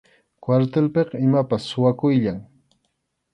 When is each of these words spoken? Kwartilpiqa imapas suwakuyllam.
Kwartilpiqa 0.45 1.15
imapas 1.25 1.63
suwakuyllam. 1.69 2.39